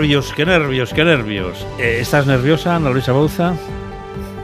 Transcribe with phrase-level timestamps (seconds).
[0.00, 1.66] nervios, que nervios, que nervios.
[1.78, 3.54] Eh, estás nerviosa, Ana Luisa Bouza?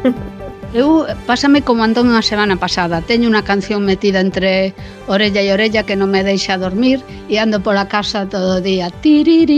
[0.75, 4.77] Eu pásame como andón a semana pasada Teño unha canción metida entre
[5.09, 7.01] orella e orella que non me deixa dormir
[7.33, 9.49] E ando pola casa todo o día tiri,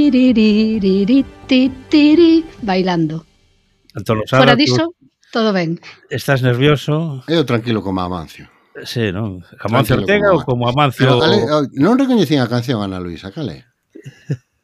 [2.63, 3.27] Bailando
[3.99, 4.95] Antón Fora diso,
[5.35, 7.27] todo ben Estás nervioso?
[7.27, 8.47] Eu tranquilo como Amancio
[8.87, 9.43] Sí, non?
[9.59, 11.03] Amancio Ortega ou como Amancio...
[11.03, 13.67] Pero, cale, oh, non recoñecín a canción, Ana Luisa, cale?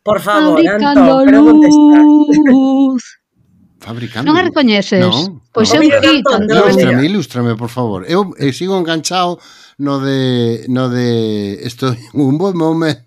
[0.05, 1.61] Por favor, Fabricando Antón,
[2.45, 3.03] luz.
[3.81, 4.33] Fabricando.
[4.33, 5.01] Non a recoñeces?
[5.01, 5.81] No, pois no.
[5.81, 8.05] eu sí, Ilústrame, ilústrame, por favor.
[8.09, 9.41] Eu eu sigo enganchado
[9.77, 13.05] no de no de estoy un buen momento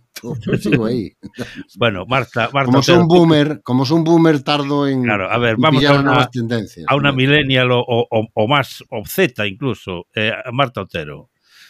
[0.59, 1.13] Sigo aí.
[1.77, 5.85] bueno, Marta, Marta como son boomer, como son boomer tardo en Claro, a ver, vamos
[5.85, 10.81] a una, tendencias, a una millennial o, o, o más o Z incluso, eh, Marta
[10.81, 11.29] Otero.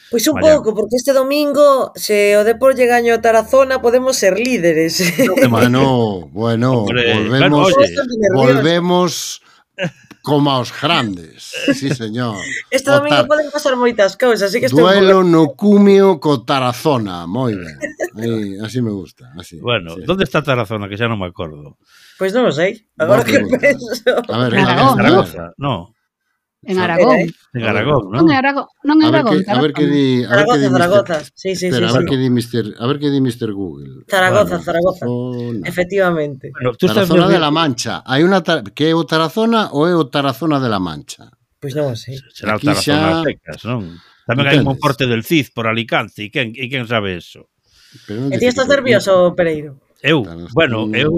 [0.09, 0.55] Pois un Vaya.
[0.55, 5.03] pouco, porque este domingo se o Depor lle gaño a Tarazona podemos ser líderes.
[5.50, 9.41] Bueno, bueno, Hombre, volvemos, claro, volvemos
[10.28, 11.52] como aos grandes.
[11.73, 12.35] Sí, señor.
[12.69, 13.28] Este domingo tar...
[13.28, 17.80] poden pasar moitas cousas, así que estou Duelo no cumio co Tarazona, moi ben.
[18.19, 19.59] Aí, así me gusta, así.
[19.59, 20.03] Bueno, sí.
[20.03, 21.80] onde está Tarazona que xa non me acordo.
[22.19, 22.75] Pois pues non o sei.
[23.00, 24.19] Agora que penso.
[24.28, 25.95] A ver, Zaragoza, no.
[26.67, 27.31] En Aragón.
[27.55, 28.27] En Aragón, non?
[28.27, 29.39] Non é Aragón, non é Aragón.
[29.47, 31.79] A ver que di, a ver que di Zaragoza, sí, sí, sí.
[31.79, 34.03] A ver que di Mister, a ver que di Mister Google.
[34.11, 35.07] Zaragoza, Zaragoza.
[35.07, 36.51] Oh, Efectivamente.
[36.51, 37.33] Bueno, tú Tarazona ¿eh?
[37.33, 38.03] de la Mancha.
[38.03, 38.44] Hai unha
[38.75, 41.31] que é o Tarazona ou é o Tarazona de la Mancha?
[41.63, 42.19] Pois non sei.
[42.35, 43.95] Será o Tarazona Tecas, non?
[44.27, 47.47] Tamén hai un Monforte del Cid por Alicante, e quen, e quen sabe eso?
[48.03, 49.79] Pero E ti estás nervioso, Pereiro?
[50.03, 51.09] Eu, bueno, eu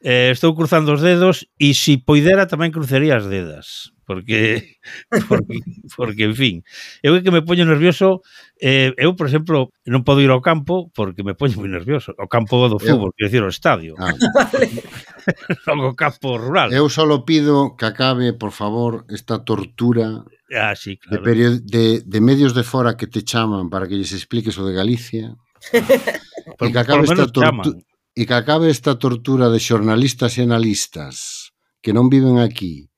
[0.00, 4.80] Eh, estou cruzando os dedos e se poidera tamén cruzaría as dedas porque,
[5.28, 5.58] porque,
[5.96, 6.54] porque en fin,
[6.98, 8.26] eu é que me poño nervioso,
[8.58, 12.26] eh, eu, por exemplo, non podo ir ao campo porque me poño moi nervioso, ao
[12.26, 13.14] campo do fútbol, eu...
[13.14, 13.94] quero dicir, ao estadio.
[14.02, 14.10] Ah.
[15.70, 16.74] non ao campo rural.
[16.74, 20.26] Eu só pido que acabe, por favor, esta tortura
[20.58, 21.22] ah, sí, claro.
[21.22, 24.74] de, de, de medios de fora que te chaman para que lles expliques o de
[24.74, 25.38] Galicia.
[26.58, 27.54] por, que acabe por esta tortura
[28.14, 32.90] E que acabe esta tortura de xornalistas e analistas que non viven aquí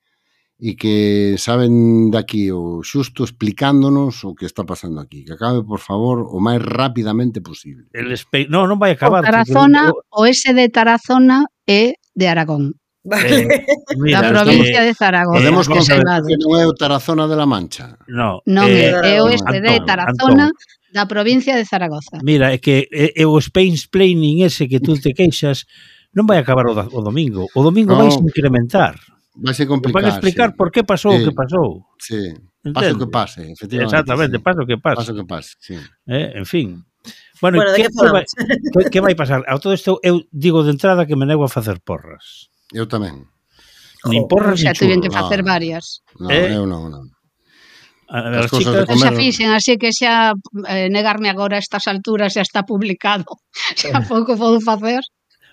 [0.62, 5.27] e que saben daqui o xusto explicándonos o que está pasando aquí.
[5.27, 7.91] Que acabe, por favor, o máis rapidamente posible.
[7.91, 8.47] El espe...
[8.47, 9.21] No, non vai acabar.
[9.21, 12.78] O Tarazona, o ese de Tarazona é de Aragón.
[13.05, 13.43] Vale.
[13.43, 15.39] Eh, mira, da provincia de Zaragoza.
[15.39, 17.99] Podemos confirmar que non é o Tarazona de la Mancha.
[18.07, 20.95] No, non eh, é, é o este Antón, de Tarazona Antón.
[20.95, 22.23] da provincia de Zaragoza.
[22.23, 25.67] Mira, é que é, é o Spain's Planning ese que tú te queixas
[26.15, 27.51] non vai acabar o, o domingo.
[27.59, 28.95] O domingo no, vais incrementar.
[29.34, 29.99] Vai ser complicado.
[29.99, 30.57] Van explicar sí.
[30.57, 31.19] por que pasou sí.
[31.19, 31.69] o que pasou.
[31.99, 32.23] Sí.
[32.63, 32.95] Entende?
[32.95, 33.99] Paso que pase, efectivamente.
[33.99, 34.43] Exactamente, sí.
[34.47, 34.97] paso que pase.
[35.03, 35.75] Paso que pase, sí.
[36.07, 36.87] Eh, en fin.
[37.41, 38.25] Bueno, bueno que, que, vai,
[38.71, 39.43] que, que vai pasar?
[39.51, 42.52] A todo isto eu digo de entrada que me nego a facer porras.
[42.72, 43.28] Eu tamén.
[44.09, 44.99] Nin porras, nin churros.
[44.99, 45.47] Xa que facer ah.
[45.47, 45.84] no, varias.
[46.19, 46.56] Non, eh?
[46.56, 47.05] eu non, non.
[48.12, 48.84] A, as chicas...
[48.84, 48.99] Comer...
[48.99, 50.34] Xa fixen, así que xa
[50.69, 53.38] eh, negarme agora a estas alturas xa está publicado.
[53.78, 54.06] Xa eh.
[54.09, 55.00] pouco podo facer.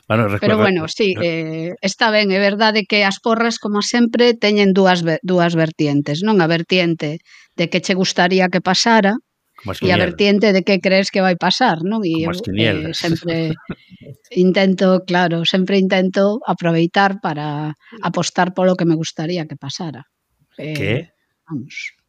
[0.10, 0.42] Bueno, recuerda...
[0.42, 5.06] Pero bueno, sí, eh, está ben, é verdade que as porras, como sempre, teñen dúas,
[5.22, 6.42] dúas vertientes, non?
[6.42, 7.22] A vertiente
[7.54, 9.14] de que che gustaría que pasara,
[9.82, 12.02] e a vertiente de que crees que vai pasar, non?
[12.06, 13.56] E eu eh, sempre
[14.32, 20.08] intento, claro, sempre intento aproveitar para apostar polo que me gustaría que pasara.
[20.58, 20.94] Eh, que?
[21.48, 22.00] Vamos.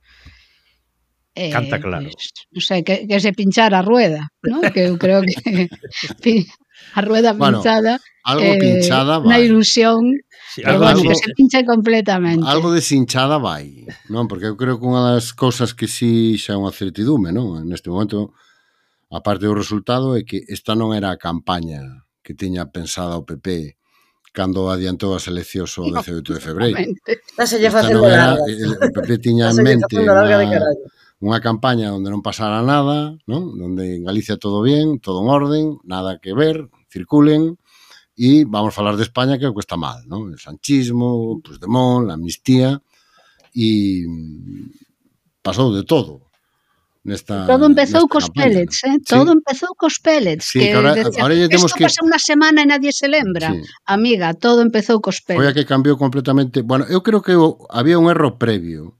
[1.34, 2.10] Eh, Canta claro.
[2.10, 4.60] Pues, non sei, que, que se pinchara a rueda, non?
[4.74, 5.70] Que eu creo que
[6.94, 9.28] a rueda pinchada bueno, algo eh, pinchada, eh, vai.
[9.28, 10.00] na ilusión
[10.50, 12.44] Sí, algo, bueno, algo, que se pinche completamente.
[12.46, 14.26] Algo de sinchada vai, non?
[14.26, 17.62] Porque eu creo que unha das cousas que si sí xa é unha certidume, non?
[17.62, 18.34] Neste momento,
[19.14, 23.22] a parte do resultado é que esta non era a campaña que tiña pensada o
[23.22, 23.78] PP
[24.34, 26.78] cando adiantou as eleccións o 18 de febreiro.
[27.38, 30.66] Esta non era, o PP tiña en mente unha,
[31.22, 33.54] unha campaña onde non pasara nada, non?
[33.54, 37.59] Donde en Galicia todo bien, todo en orden, nada que ver, circulen,
[38.20, 40.28] e vamos falar de España que é o que está mal, non?
[40.28, 42.76] El sanchismo, o Puigdemont, a amnistía
[43.56, 44.04] e
[45.40, 46.28] pasou de todo.
[47.00, 48.68] Nesta, todo empezou nesta cos campaña.
[48.68, 48.96] pellets, eh?
[49.00, 49.08] Sí.
[49.08, 50.52] todo empezou cos pellets.
[50.52, 51.80] Sí, que, que ahora, decía, ahora temos que...
[51.88, 53.56] pasa unha semana e nadie se lembra.
[53.56, 53.64] Sí.
[53.88, 55.40] Amiga, todo empezou cos pellets.
[55.40, 56.60] Foi a que cambiou completamente.
[56.60, 57.32] Bueno, eu creo que
[57.72, 58.99] había un erro previo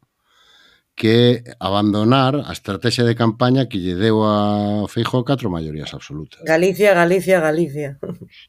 [1.01, 6.45] que abandonar a estrategia de campaña que lle deu a Feijo catro maiorías absolutas.
[6.45, 7.97] Galicia, Galicia, Galicia.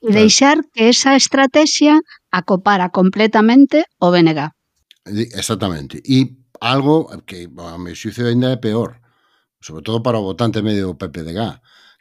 [0.03, 4.51] E deixar que esa estrategia acopara completamente o BNG.
[5.31, 6.03] Exactamente.
[6.03, 8.99] E algo que a meu xuicio ainda é peor,
[9.63, 11.39] sobre todo para o votante medio do PPDG,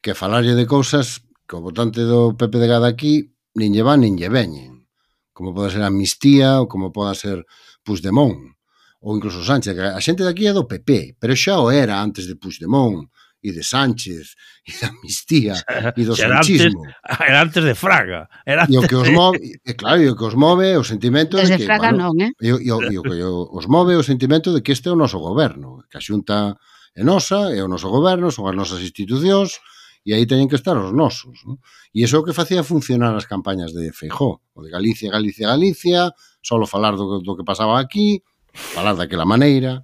[0.02, 3.14] que falarlle de cousas que o votante do PPDG daqui
[3.54, 4.82] nin lle van nin lle veñen,
[5.30, 7.46] como pode ser amnistía ou como poda ser
[7.86, 8.58] Puigdemont
[9.00, 12.26] ou incluso Sánchez, que a xente daqui é do PP, pero xa o era antes
[12.26, 13.08] de Puigdemont,
[13.42, 14.36] e de Sánchez,
[14.68, 15.54] e da amnistía,
[15.96, 16.84] e do era sanchismo.
[16.84, 18.28] Antes, era antes de Fraga.
[18.44, 20.84] Era antes e o que os move, e claro, e o que os move o
[20.84, 21.64] sentimento Desde de que...
[21.64, 22.32] Fraga bueno, non, eh?
[22.40, 25.18] E, e, e o que os move o sentimento de que este é o noso
[25.18, 26.60] goberno, que a xunta
[26.92, 29.64] é nosa, é o noso goberno, son as nosas institucións,
[30.04, 31.40] e aí teñen que estar os nosos.
[31.48, 31.60] Non?
[31.96, 35.48] E iso é o que facía funcionar as campañas de Feijó, o de Galicia, Galicia,
[35.48, 36.12] Galicia,
[36.44, 38.20] solo falar do, do que pasaba aquí,
[38.52, 39.82] falar daquela maneira,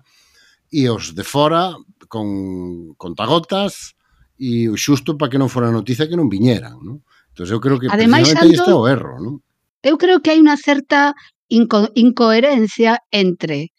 [0.72, 1.74] e os de fora
[2.08, 3.94] con contagotas
[4.38, 7.00] e o xusto para que non fora noticia que non viñeran, non?
[7.32, 9.34] Entón, eu creo que Ademais, precisamente Ando, está o erro, non?
[9.80, 11.16] Eu creo que hai unha certa
[11.48, 13.72] inco incoherencia entre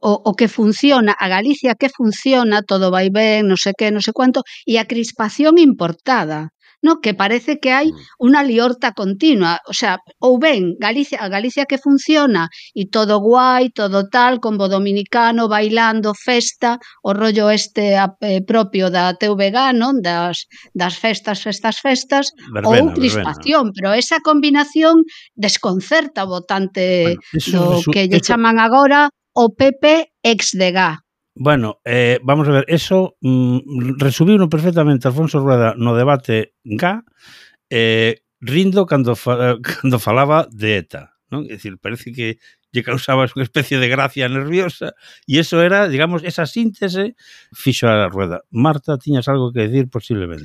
[0.00, 4.00] o, o que funciona, a Galicia que funciona, todo vai ben, non sei que, non
[4.00, 6.52] sei cuánto, e a crispación importada
[6.82, 8.24] no que parece que hai mm.
[8.24, 13.68] unha liorta continua, o sea, ou ben Galicia, a Galicia que funciona e todo guai,
[13.70, 20.00] todo tal, combo dominicano, bailando, festa, o rollo este eh, propio da TVG, non?
[20.00, 23.76] Das, das festas, festas, festas, verbena, ou crispación, verbena.
[23.76, 25.04] pero esa combinación
[25.36, 28.32] desconcerta o votante bueno, eso, do eso, que lle eso.
[28.32, 31.04] chaman agora o PP ex de GA
[31.42, 37.00] Bueno, eh, vamos a ver, eso mm, resumiu perfectamente Alfonso Rueda no debate GA
[37.70, 41.16] eh, rindo cando, fa, cando falaba de ETA.
[41.32, 41.48] Non?
[41.48, 42.36] É dicir, parece que
[42.76, 44.92] lle causabas unha especie de gracia nerviosa
[45.24, 47.16] e eso era, digamos, esa síntese
[47.56, 48.44] fixo a rueda.
[48.52, 50.44] Marta, tiñas algo que decir posiblemente.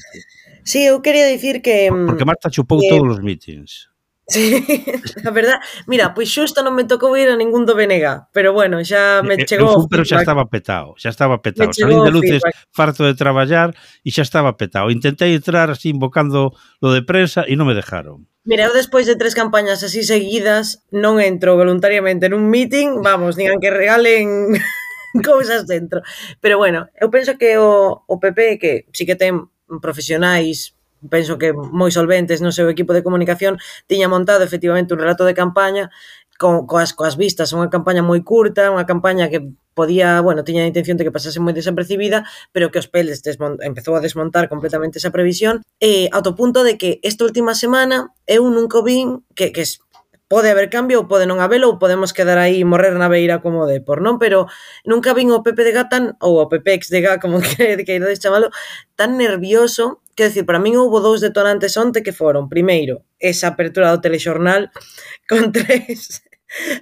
[0.64, 1.92] Sí, eu quería dicir que...
[1.92, 2.88] Mm, porque Marta chupou que...
[2.88, 3.92] todos os mítins.
[4.28, 4.66] Sí,
[5.26, 8.82] a verdad, mira, pois xusto non me tocou ir a ningún do BNG, pero bueno,
[8.82, 9.70] xa me eu, chegou.
[9.70, 11.70] Eu fui, pero xa estaba petado, xa estaba petado.
[11.70, 12.58] Salín de luces, feedback.
[12.74, 14.90] farto de traballar e xa estaba petado.
[14.90, 18.26] Intentei entrar así invocando lo de prensa e non me dejaron.
[18.50, 23.62] Mira, eu despois de tres campañas así seguidas non entro voluntariamente nun meeting, vamos, nin
[23.62, 24.58] que regalen
[25.22, 26.02] cousas dentro.
[26.42, 30.75] Pero bueno, eu penso que o, o PP que sí que ten profesionais
[31.10, 35.34] penso que moi solventes no seu equipo de comunicación, tiña montado efectivamente un relato de
[35.34, 35.92] campaña
[36.38, 40.72] con coas, coas vistas, unha campaña moi curta, unha campaña que podía, bueno, tiña a
[40.72, 43.24] intención de que pasase moi desapercibida, pero que os Peles
[43.64, 48.12] empezou a desmontar completamente esa previsión, e eh, ao punto de que esta última semana
[48.28, 49.85] eu nunca vin, que, que es
[50.28, 53.46] pode haber cambio ou pode non habelo ou podemos quedar aí e morrer na beira
[53.46, 54.18] como de por non?
[54.18, 54.50] Pero
[54.82, 58.18] nunca vin o Pepe de Gatan ou o Pepex de Gá, como que, que irades
[58.18, 58.50] chamalo,
[58.98, 63.94] tan nervioso, que decir, para min houbo dous detonantes onte que foron, primeiro, esa apertura
[63.94, 64.74] do telexornal
[65.30, 66.26] con tres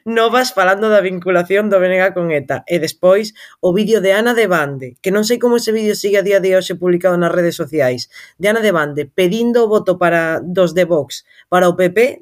[0.05, 4.45] novas falando da vinculación do BNG con ETA e despois o vídeo de Ana de
[4.45, 7.57] Bande que non sei como ese vídeo sigue a día de hoxe publicado nas redes
[7.57, 12.21] sociais de Ana de Bande pedindo o voto para dos de Vox para o PP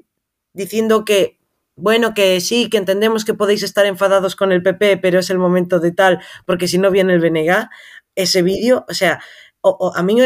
[0.54, 1.38] dicindo que
[1.78, 5.40] Bueno, que sí, que entendemos que podéis estar enfadados con el PP, pero es el
[5.40, 7.70] momento de tal, porque si no viene el BNG,
[8.14, 9.20] ese vídeo, o sea,
[9.62, 10.20] o, o, a mí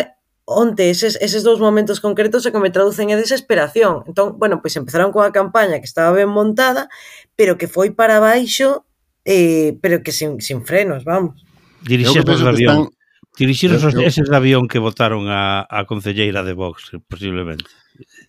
[0.43, 4.03] onte eses, eses dous momentos concretos o que me traducen é desesperación.
[4.09, 6.89] Entón, bueno, pois empezaron coa campaña que estaba ben montada,
[7.37, 8.83] pero que foi para baixo,
[9.23, 11.45] eh, pero que sin, sin frenos, vamos.
[11.85, 12.89] Dirixir os de avión.
[12.89, 12.97] están,
[13.37, 17.69] Dirixir os Eu- eu- eses de avión que votaron a, a concelleira de Vox, posiblemente.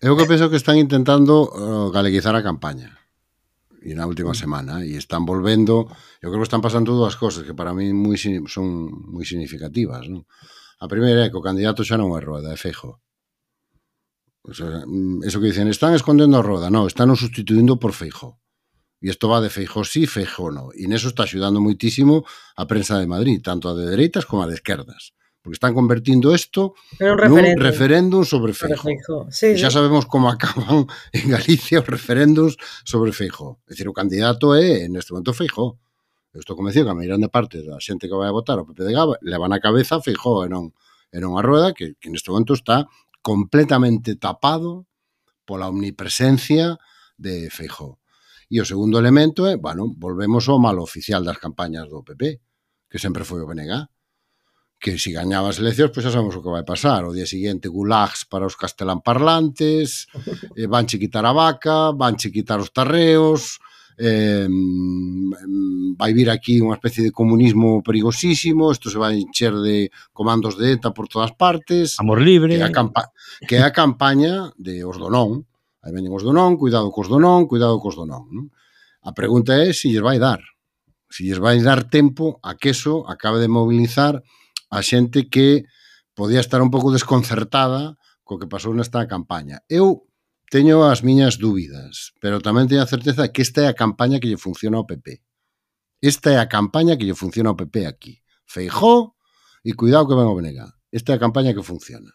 [0.01, 2.97] Eu que penso que están intentando uh, galeguizar a campaña
[3.87, 4.39] e na última mm.
[4.43, 5.87] semana e están volvendo,
[6.19, 10.27] eu creo que están pasando dúas cosas que para mí moi, son moi significativas, non?
[10.77, 12.99] A primeira é que o candidato xa non é Roda, é Feijo.
[14.43, 17.95] O sea, mm, eso que dicen, están escondendo a Roda, non, están o sustituindo por
[17.95, 18.37] Feijo.
[18.99, 20.73] E isto va de Feijo sí, Feijo no.
[20.73, 22.25] E neso está axudando moitísimo
[22.57, 25.16] a prensa de Madrid, tanto a de dereitas como a de esquerdas
[25.47, 29.31] porque están convertindo isto nun referéndum, nun referéndum sobre Feijóo.
[29.31, 33.55] Sí, e xa sabemos como acaban en Galicia os referéndums sobre Feijó.
[33.63, 35.79] É dicir, o candidato é, neste momento, Feijó.
[36.35, 38.67] Eu estou convencido que a maioría da parte da xente que vai a votar ao
[38.67, 40.75] PP de Gaba le van a cabeza a e non,
[41.15, 42.83] e non a Rueda, que, que neste momento está
[43.23, 44.83] completamente tapado
[45.47, 46.75] pola omnipresencia
[47.15, 48.03] de Feijó.
[48.51, 52.35] E o segundo elemento é, bueno, volvemos ao malo oficial das campañas do PP,
[52.91, 53.87] que sempre foi o BNG
[54.79, 57.01] que se si gañaba as eleccións, pois xa sabemos o que vai pasar.
[57.05, 60.05] O día seguinte, gulags para os castelán parlantes,
[60.53, 63.57] eh, vanche quitar a vaca, van che quitar os tarreos,
[63.97, 64.47] eh,
[65.97, 70.77] vai vir aquí unha especie de comunismo perigosísimo, isto se vai encher de comandos de
[70.77, 71.97] ETA por todas partes.
[71.97, 72.53] Amor libre.
[72.53, 73.09] Que é a, campa
[73.49, 75.41] que é a campaña de os do non.
[75.81, 78.29] Aí veñen os do non, cuidado cos do non, cuidado cos do non.
[78.29, 78.53] non?
[79.01, 80.45] A pregunta é se si lles vai dar.
[81.09, 84.21] Se si lles vai dar tempo a que eso acabe de mobilizar
[84.69, 85.65] a xente que
[86.15, 89.63] podía estar un pouco desconcertada co que pasou nesta campaña.
[89.69, 90.07] Eu
[90.51, 94.27] teño as miñas dúbidas, pero tamén teño a certeza que esta é a campaña que
[94.27, 95.23] lle funciona ao PP.
[96.01, 98.13] Esta é a campaña que lle funciona ao PP aquí.
[98.47, 99.15] Feijó
[99.63, 100.67] e cuidado que ven o Benega.
[100.91, 102.11] Esta é a campaña que funciona.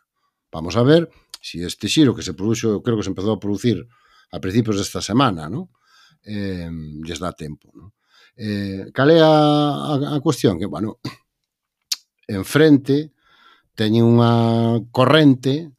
[0.53, 1.09] Vamos a ver
[1.41, 3.83] se si este xiro que se produxo, creo que se empezou a producir
[4.33, 5.73] a principios desta semana, ¿no?
[6.25, 6.71] eh,
[7.05, 7.71] lles dá tempo.
[7.75, 7.95] ¿no?
[8.37, 10.59] Eh, cal é a, a, a cuestión?
[10.59, 10.99] Que, bueno,
[12.29, 13.13] enfrente
[13.75, 15.73] teñen unha corrente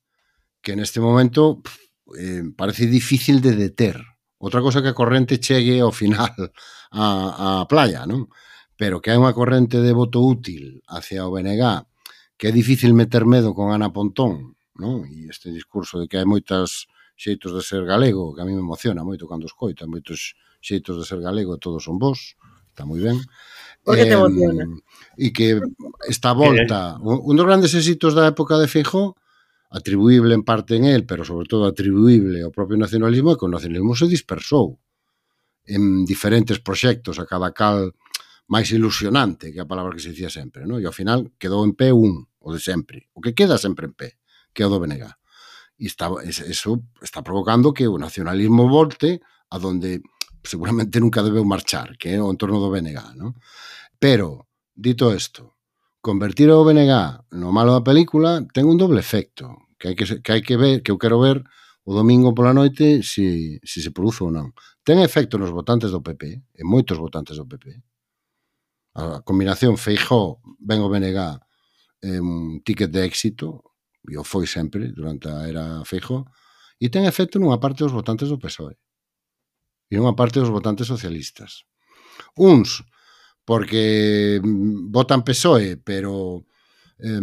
[0.64, 1.62] que neste momento
[2.18, 4.00] eh, parece difícil de deter.
[4.40, 6.34] Outra cosa que a corrente chegue ao final
[6.92, 8.28] a, a playa, non?
[8.76, 11.64] Pero que hai unha corrente de voto útil hacia o BNG
[12.38, 15.06] que é difícil meter medo con Ana Pontón, non?
[15.08, 18.66] E este discurso de que hai moitas xeitos de ser galego, que a mí me
[18.66, 22.36] emociona moito cando escoito, moitos xeitos de ser galego, todos son vos,
[22.74, 23.22] está moi ben.
[23.86, 24.66] Por que te emociona?
[25.18, 25.62] e que
[26.10, 29.16] esta volta, un dos grandes éxitos da época de Feijó,
[29.74, 33.54] atribuíble en parte en él, pero sobre todo atribuíble ao propio nacionalismo, é que o
[33.54, 34.78] nacionalismo se dispersou
[35.66, 37.96] en diferentes proxectos, a cada cal
[38.46, 40.78] máis ilusionante, que a palabra que se dicía sempre, no?
[40.78, 43.94] e ao final quedou en pé un, o de sempre, o que queda sempre en
[43.98, 44.10] pé,
[44.54, 45.10] que é o do BNG.
[45.80, 50.06] E está, eso está provocando que o nacionalismo volte a donde
[50.44, 53.18] seguramente nunca debeu marchar, que é o entorno do BNG.
[53.18, 53.34] No?
[53.98, 55.54] Pero, Dito isto,
[56.02, 56.92] convertir o BNG
[57.38, 60.82] no malo da película ten un doble efecto, que hai que, que, hai que ver,
[60.82, 61.46] que eu quero ver
[61.86, 64.56] o domingo pola noite se, se se produce ou non.
[64.82, 66.24] Ten efecto nos votantes do PP,
[66.58, 67.70] en moitos votantes do PP.
[68.98, 71.20] A combinación Feijó, ben o BNG,
[72.02, 73.62] é un ticket de éxito,
[74.10, 76.26] e o foi sempre durante a era Feijó,
[76.82, 78.76] e ten efecto nunha parte dos votantes do PSOE
[79.88, 81.64] e nunha parte dos votantes socialistas.
[82.36, 82.82] Uns
[83.46, 86.46] porque votan PSOE, pero
[87.00, 87.20] eh,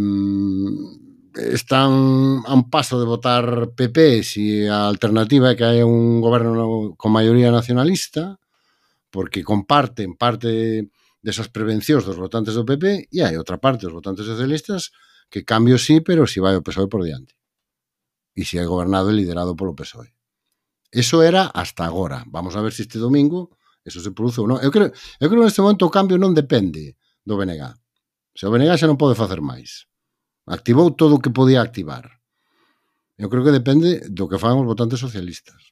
[1.34, 7.14] están a un paso de votar PP si a alternativa que hai un goberno con
[7.14, 8.36] maioría nacionalista,
[9.10, 14.26] porque comparten parte desas prevencións dos votantes do PP e hai outra parte dos votantes
[14.26, 14.90] socialistas
[15.30, 17.36] que cambio sí, pero si vai o PSOE por diante.
[18.34, 20.10] E si é gobernado e liderado polo PSOE.
[20.90, 22.26] Eso era hasta agora.
[22.26, 24.60] Vamos a ver se este domingo Eso se produce ou non.
[24.60, 27.64] Eu creo, eu creo neste momento o cambio non depende do BNG.
[28.36, 29.88] Se o BNG xa non pode facer máis.
[30.44, 32.20] Activou todo o que podía activar.
[33.20, 35.70] Eu creo que depende do que fagan os votantes socialistas.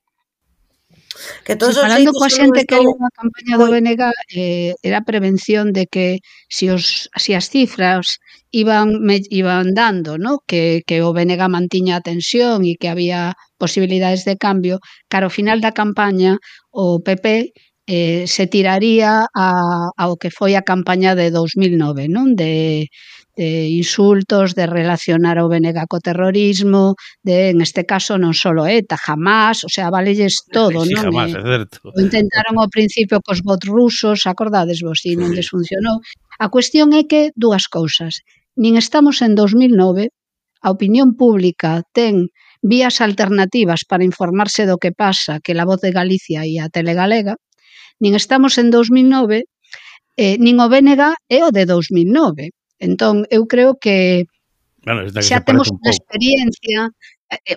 [1.44, 2.94] Que todos sí, falando coa xente que estou...
[2.94, 4.02] unha campaña do BNG
[4.36, 6.84] eh, era prevención de que se si os
[7.16, 8.22] si as cifras
[8.54, 13.34] iban me, iban dando, no, que que o BNG mantiña a tensión e que había
[13.58, 14.78] posibilidades de cambio,
[15.10, 16.38] cara ao final da campaña
[16.70, 17.50] o PP
[17.88, 19.48] eh, se tiraría a,
[19.96, 22.36] ao que foi a campaña de 2009, non?
[22.36, 22.92] De,
[23.32, 29.00] de insultos, de relacionar o BNG co terrorismo, de en este caso non só ETA,
[29.00, 31.08] jamás, o sea, valelles todo, sí, non?
[31.08, 31.80] Jamás, é certo.
[31.88, 36.04] O intentaron ao principio cos votos rusos, acordades vos, e non les funcionou.
[36.36, 38.20] A cuestión é que dúas cousas.
[38.52, 40.12] Nin estamos en 2009,
[40.60, 42.28] a opinión pública ten
[42.60, 47.40] vías alternativas para informarse do que pasa que la voz de Galicia e a Telegalega,
[48.02, 49.44] nin estamos en 2009,
[50.16, 52.50] eh, nin o BNG é o de 2009.
[52.78, 54.26] Entón, eu creo que
[54.86, 56.80] bueno, que xa temos un unha experiencia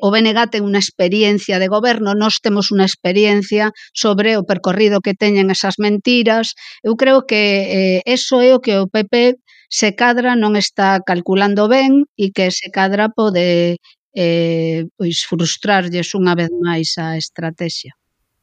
[0.06, 5.16] o BNG ten unha experiencia de goberno, nós temos unha experiencia sobre o percorrido que
[5.16, 6.60] teñen esas mentiras.
[6.84, 7.44] Eu creo que
[7.78, 9.40] eh, eso é o que o PP
[9.72, 13.80] se cadra non está calculando ben e que se cadra pode
[14.12, 17.96] eh, pois frustrarlles unha vez máis a estrategia.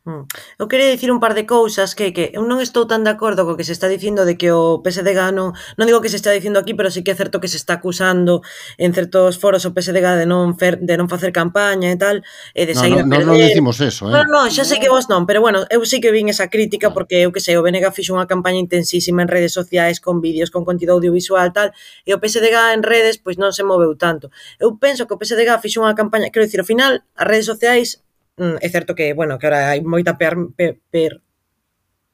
[0.08, 0.24] Mm.
[0.56, 3.44] Eu quería dicir un par de cousas que, que eu non estou tan de acordo
[3.44, 6.32] co que se está dicindo de que o PSDG non, non digo que se está
[6.32, 8.40] dicindo aquí, pero sí que é certo que se está acusando
[8.80, 12.24] en certos foros o PSDG de non fer, de non facer campaña e tal,
[12.56, 13.28] e de sair no, no, a perder.
[13.28, 14.16] Non, non dicimos eso, eh.
[14.16, 16.88] Non, non, xa sei que vos non, pero bueno, eu sí que vin esa crítica
[16.96, 20.48] porque eu que sei, o BNG fixo unha campaña intensísima en redes sociais con vídeos,
[20.48, 21.76] con contido audiovisual tal,
[22.08, 24.32] e o PSDG en redes pois non se moveu tanto.
[24.56, 28.00] Eu penso que o PSDG fixo unha campaña, quero dicir, ao final as redes sociais
[28.38, 31.20] Mm, é certo que, bueno, que ahora hai moita per, per, per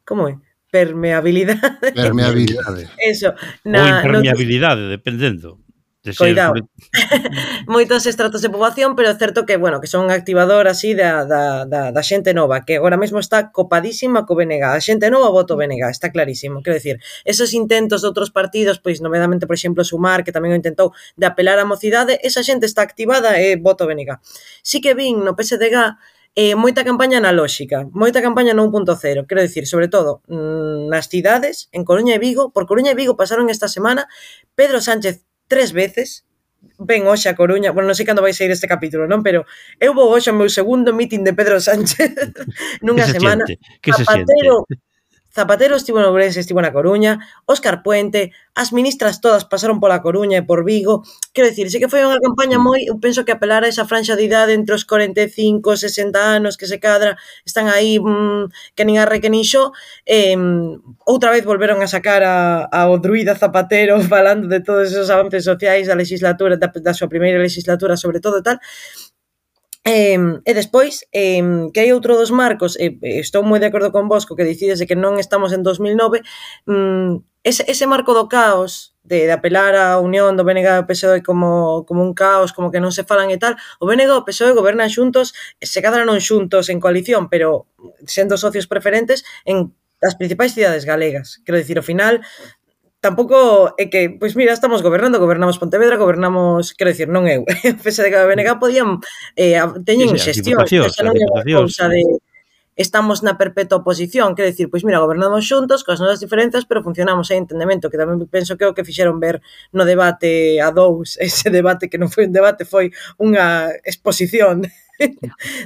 [0.04, 0.40] como é?
[0.72, 1.92] Permeabilidade.
[1.94, 2.90] Permeabilidade.
[2.98, 3.32] Eso.
[3.64, 4.88] Na, Ou impermeabilidade, no...
[4.88, 5.64] dependendo.
[6.04, 6.34] De ser...
[6.34, 6.54] Cuidado.
[7.66, 11.64] Moitos estratos de poboación, pero é certo que, bueno, que son activador así da, da,
[11.64, 14.66] da, da xente nova, que agora mesmo está copadísima co BNG.
[14.68, 16.60] A xente nova voto BNG, está clarísimo.
[16.60, 20.60] Quero dicir, esos intentos de outros partidos, pois novedamente, por exemplo, Sumar, que tamén o
[20.60, 24.20] intentou de apelar á mocidade, esa xente está activada e voto BNG.
[24.60, 25.96] Si que vin no PSDG
[26.34, 31.70] eh, moita campaña analóxica, moita campaña no 1.0, quero dicir, sobre todo mm, nas cidades,
[31.70, 34.10] en Coruña e Vigo, por Coruña e Vigo pasaron esta semana
[34.58, 36.26] Pedro Sánchez tres veces,
[36.78, 39.46] ven hoxe a Coruña, bueno, non sei cando vai sair este capítulo, non, pero
[39.78, 42.10] eu vou hoxe ao meu segundo meeting de Pedro Sánchez
[42.84, 43.44] nunha que se semana.
[43.46, 43.62] Siente?
[43.78, 44.93] Que se Zapatero, siente?
[45.34, 50.38] Zapatero estivo en Ourense, estivo na Coruña, Óscar Puente, as ministras todas pasaron pola Coruña
[50.38, 51.02] e por Vigo.
[51.34, 54.14] Quero dicir, sei que foi unha campaña moi, eu penso que apelar a esa franxa
[54.14, 58.46] de idade entre os 45, 60 anos que se cadra, están aí mmm,
[58.78, 59.74] que nin arre que nin xo,
[60.06, 60.38] eh,
[61.02, 65.90] outra vez volveron a sacar a, ao druida Zapatero falando de todos esos avances sociais
[65.90, 68.62] da legislatura, da, da súa primeira legislatura sobre todo e tal,
[69.86, 70.16] Eh,
[70.48, 74.08] e despois, eh, que hai outro dos marcos, e, eh, estou moi de acordo con
[74.08, 76.24] vos co que dicides de que non estamos en 2009,
[76.64, 81.20] mm, ese, ese marco do caos, de, de apelar á unión do BNG e PSOE
[81.20, 84.24] como, como un caos, como que non se falan e tal, o BNG e o
[84.24, 87.68] PSOE gobernan xuntos, se cadra non xuntos en coalición, pero
[88.08, 89.68] sendo socios preferentes en
[90.00, 91.44] as principais cidades galegas.
[91.44, 92.24] Quero dicir, ao final,
[93.04, 97.80] tampouco é que, pois mira, estamos gobernando, gobernamos Pontevedra, gobernamos, quero dicir, non eu, o
[97.84, 98.96] PSDG e BNG podían,
[99.36, 102.00] eh, teñen sí, sí, xestión, xa non é cousa de,
[102.76, 107.30] estamos na perpetua oposición, quer decir, pois mira, gobernamos xuntos, coas nosas diferenzas, pero funcionamos
[107.30, 111.16] en entendemento, que tamén penso que é o que fixeron ver no debate a dous,
[111.22, 114.66] ese debate que non foi un debate, foi unha exposición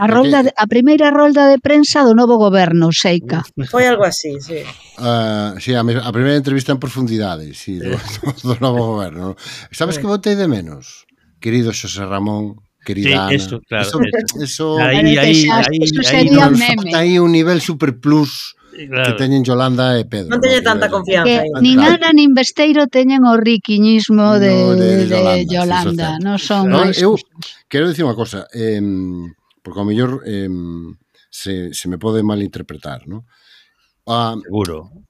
[0.00, 3.44] A rolda de, a primeira rolda de prensa do novo goberno, Seica.
[3.68, 4.64] Foi algo así, sí.
[4.96, 7.92] Uh, sí, a, me, a primeira entrevista en profundidade, sí, do,
[8.48, 9.36] do novo goberno.
[9.68, 11.04] Sabes que botei de menos,
[11.44, 12.56] querido Xosé Ramón,
[12.88, 16.90] querida sí, eso, Claro, eso, eso, eso, ahí, ahí, xa, ahí, eso sería ahí, meme.
[16.96, 19.04] Aí un nivel super plus claro.
[19.04, 20.32] que teñen Yolanda e Pedro.
[20.32, 21.28] Non teñe tanta confianza.
[21.28, 25.44] Que, nin Ana nin Besteiro teñen o riquiñismo de, no, de, de Yolanda.
[25.44, 26.08] Yolanda.
[26.22, 26.96] Non son no, máis...
[26.96, 27.18] Eu
[27.68, 28.80] quero dicir unha cosa, eh,
[29.60, 30.48] porque ao mellor eh,
[31.28, 33.26] se, se me pode malinterpretar, non?
[34.08, 35.04] Ah, seguro.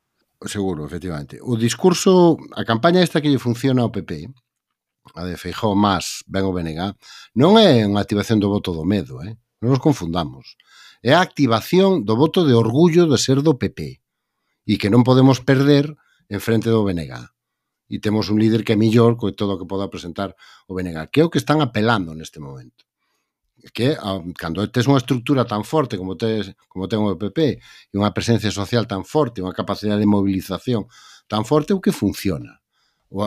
[0.46, 1.42] Seguro, efectivamente.
[1.42, 4.30] O discurso, a campaña esta que lle funciona ao PP,
[5.14, 6.96] a de Feijó más ben o BNG,
[7.38, 9.36] non é unha activación do voto do medo, eh?
[9.62, 10.58] non nos confundamos.
[11.00, 14.02] É a activación do voto de orgullo de ser do PP
[14.68, 15.94] e que non podemos perder
[16.28, 17.14] en frente do BNG.
[17.88, 20.36] E temos un líder que é millor co todo o que poda presentar
[20.68, 22.88] o BNG, que é o que están apelando neste momento
[23.74, 23.96] que
[24.38, 28.54] cando tes unha estructura tan forte como tes, como ten o PP e unha presencia
[28.54, 30.86] social tan forte, unha capacidade de mobilización
[31.26, 32.62] tan forte, o que funciona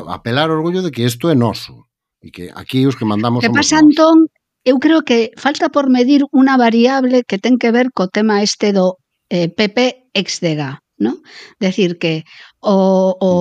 [0.08, 1.90] apelar ao orgullo de que isto é noso
[2.22, 3.42] e que aquí os que mandamos...
[3.42, 3.98] Que pasa, nós.
[3.98, 4.30] Antón,
[4.64, 8.70] eu creo que falta por medir unha variable que ten que ver co tema este
[8.78, 9.02] do
[9.34, 11.18] eh, PP exdega, ¿no?
[11.58, 12.30] Decir que
[12.62, 13.32] o, o,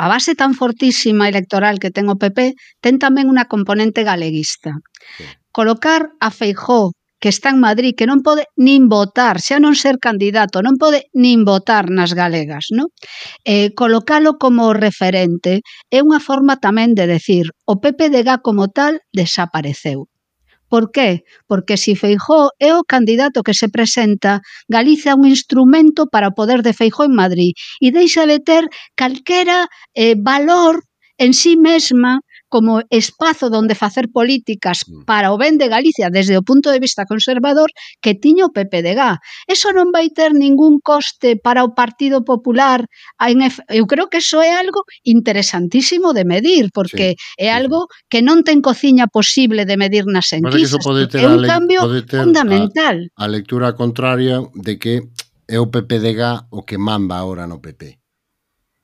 [0.00, 4.80] a base tan fortísima electoral que ten o PP ten tamén unha componente galeguista.
[5.52, 10.02] Colocar a Feijó que está en Madrid, que non pode nin votar, xa non ser
[10.02, 12.90] candidato, non pode nin votar nas galegas, non?
[13.46, 20.10] Eh, colocalo como referente é unha forma tamén de decir o PPDG como tal desapareceu.
[20.66, 21.22] Por qué?
[21.46, 26.34] Porque si Feijó é o candidato que se presenta, Galiza é un instrumento para o
[26.34, 28.66] poder de Feijó en Madrid e deixa de ter
[28.98, 30.82] calquera eh, valor
[31.22, 32.18] en sí mesma
[32.52, 35.08] como espazo donde facer políticas mm.
[35.08, 37.72] para o ben de Galicia desde o punto de vista conservador
[38.04, 39.16] que tiño o PPDG.
[39.48, 42.84] Eso non vai ter ningún coste para o Partido Popular.
[43.72, 48.44] Eu creo que eso é algo interesantísimo de medir, porque sí, é algo que non
[48.44, 50.84] ten cociña posible de medir nas enquisas.
[51.16, 53.08] É un cambio fundamental.
[53.16, 55.08] A, a lectura contraria de que
[55.48, 58.01] é o PPDG o que manda agora no PP.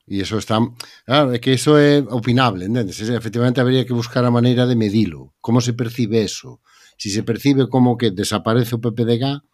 [0.09, 0.57] E iso está,
[1.05, 2.97] claro, é que iso é opinable, entendes?
[2.97, 6.65] Efectivamente habería que buscar a maneira de medilo, como se percibe eso.
[6.97, 9.45] Si se percibe como que desaparece o PPDG,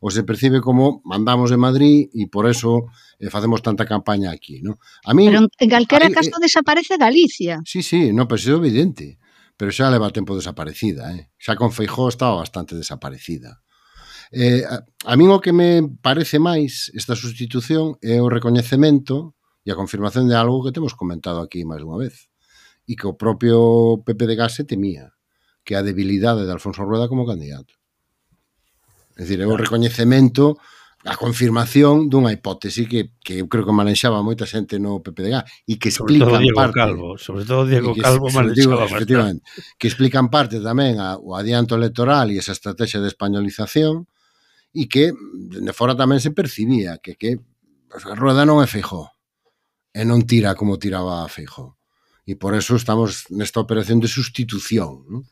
[0.00, 4.62] ou se percibe como mandamos de Madrid e por eso eh, facemos tanta campaña aquí,
[4.62, 4.78] ¿no?
[5.04, 7.60] A mí Pero en calquera caso eh, desaparece Galicia.
[7.66, 9.18] Sí, sí, no, pero é evidente.
[9.58, 11.34] Pero xa leva tempo desaparecida, eh?
[11.34, 13.60] Xa con Feijó estaba bastante desaparecida.
[14.30, 19.34] Eh, a, a min o que me parece máis esta sustitución é o recoñecemento
[19.68, 22.32] E a confirmación de algo que temos comentado aquí máis dunha vez
[22.88, 25.12] e que o propio Pepe de Gase temía,
[25.60, 27.76] que a debilidade de Alfonso Rueda como candidato.
[29.20, 30.56] É dicir, é o recoñecemento
[31.04, 35.76] a confirmación dunha hipótese que, que eu creo que manexaba moita xente no PPDG e
[35.76, 39.44] que explican sobre parte Calvo, sobre todo Diego que, Calvo manexaba efectivamente,
[39.76, 44.08] que explican parte tamén a, o adianto electoral e esa estrategia de españolización
[44.72, 47.36] e que de fora tamén se percibía que, que
[48.16, 49.17] Rueda non é Feijó
[49.92, 51.76] e non tira como tiraba Feijóo.
[52.28, 55.04] E por eso estamos nesta operación de sustitución.
[55.08, 55.22] Non?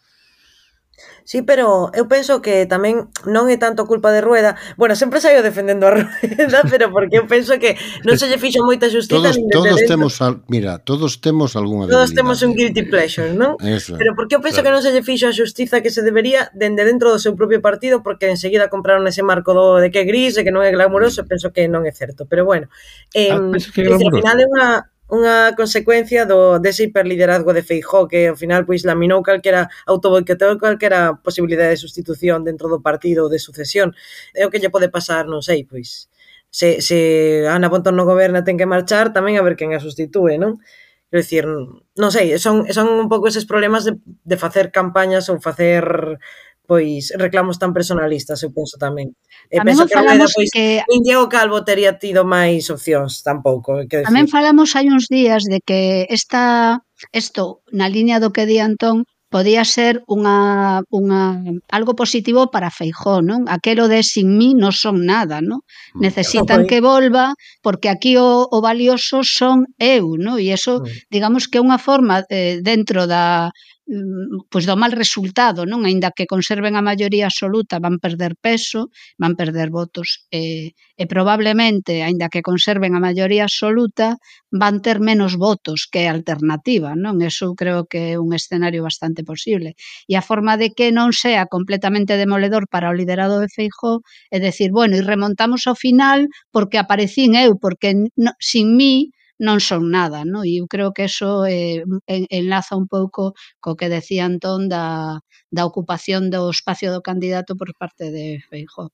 [1.26, 4.54] Sí, pero eu penso que tamén non é tanto culpa de Rueda.
[4.78, 7.74] Bueno, sempre saio defendendo a Rueda, pero porque eu penso que
[8.06, 9.34] non se lle fixo moita justiza.
[9.34, 13.58] Todos, todos temos, al, mira, todos temos algunha Todos temos un guilty pleasure, non?
[13.58, 14.70] Eso, pero porque eu penso claro.
[14.70, 17.58] que non se lle fixo a xustiza que se debería dende dentro do seu propio
[17.58, 20.70] partido, porque enseguida compraron ese marco do de que é gris e que non é
[20.70, 22.24] glamuroso, penso que non é certo.
[22.30, 22.70] Pero bueno,
[23.12, 23.98] eh, ah, que é glamuroso.
[23.98, 24.68] Dice, ao final é unha
[25.06, 31.14] unha consecuencia do dese hiperliderazgo de Feijó que ao final pois laminou calquera autoboicoteou calquera
[31.22, 33.94] posibilidade de sustitución dentro do partido de sucesión.
[34.34, 36.10] É o que lle pode pasar, non sei, pois
[36.50, 36.98] se, se
[37.46, 40.58] Ana Pontón non goberna ten que marchar, tamén a ver quen a sustitúe, non?
[41.06, 45.38] Quero dicir, non sei, son, son un pouco eses problemas de, de facer campañas ou
[45.38, 46.18] facer
[46.66, 49.14] pois reclamos tan personalistas, eu penso tamén.
[49.48, 50.82] E tamén penso que falamos pois, que...
[50.90, 53.78] Nin Diego Calvo tería tido máis opcións tampouco.
[53.80, 54.10] Eh, que decir.
[54.10, 56.82] tamén falamos hai uns días de que esta
[57.14, 63.20] isto na liña do que di Antón podía ser unha, unha algo positivo para Feijó,
[63.20, 63.50] non?
[63.50, 65.66] Aquelo de sin mí non son nada, non?
[65.92, 66.00] Mm.
[66.00, 66.68] Necesitan eh.
[66.70, 70.38] que volva porque aquí o, o valioso son eu, non?
[70.38, 71.10] E eso, mm.
[71.10, 73.50] digamos que é unha forma eh, dentro da
[73.88, 75.86] Mm, pois do mal resultado, non?
[75.86, 78.90] Aínda que conserven a maioría absoluta, van perder peso,
[79.22, 84.18] van perder votos e, e probablemente, aínda que conserven a maioría absoluta,
[84.50, 87.22] van ter menos votos que a alternativa, non?
[87.22, 89.78] Eso creo que é un escenario bastante posible.
[90.10, 94.02] E a forma de que non sea completamente demoledor para o liderado de Feijó
[94.34, 99.60] é decir, bueno, e remontamos ao final porque aparecín eu, porque no, sin mí non
[99.60, 100.44] son nada, non?
[100.48, 105.20] E eu creo que eso eh, enlaza un pouco co que decía Antón da,
[105.52, 108.92] da ocupación do espacio do candidato por parte de Feijó.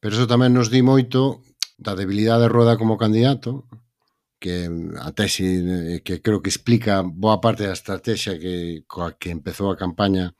[0.00, 1.42] Pero eso tamén nos di moito
[1.76, 3.66] da debilidade de Rueda como candidato,
[4.38, 4.68] que
[5.00, 9.72] a tese eh, que creo que explica boa parte da estrategia que coa que empezou
[9.72, 10.36] a campaña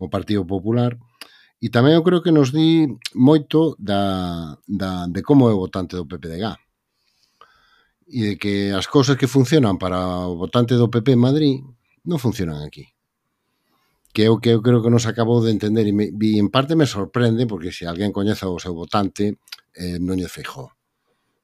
[0.00, 0.96] o Partido Popular
[1.60, 5.96] e tamén eu creo que nos di moito da, da, de como é o votante
[5.96, 6.63] do PPDG
[8.08, 11.54] e de que as cousas que funcionan para o votante do PP en Madrid
[12.04, 12.92] non funcionan aquí.
[14.14, 16.52] Que é o que eu creo que nos acabou de entender e, me, e en
[16.52, 19.40] parte me sorprende porque se alguén coñeza o seu votante
[19.74, 20.76] eh, Núñez Feijó.